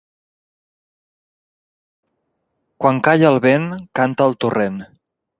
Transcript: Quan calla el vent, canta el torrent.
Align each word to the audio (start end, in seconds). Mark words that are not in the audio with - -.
Quan 2.83 3.01
calla 3.09 3.27
el 3.33 3.37
vent, 3.43 3.67
canta 4.01 4.27
el 4.31 4.35
torrent. 4.47 4.81